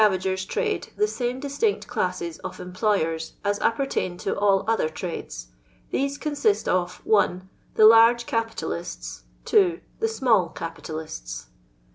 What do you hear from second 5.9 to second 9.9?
tliese consist of:— 1. The large capitalists. 2.